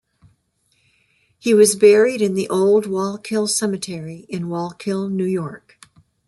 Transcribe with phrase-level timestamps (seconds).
[1.37, 5.77] He was buried in the Old Wallkill Cemetery in Wallkill, New York.